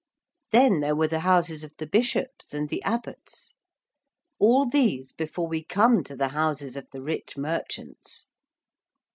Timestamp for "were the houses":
0.95-1.63